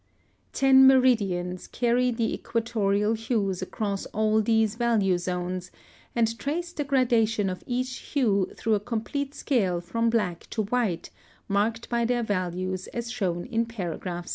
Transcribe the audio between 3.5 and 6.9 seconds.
across all these value zones and trace the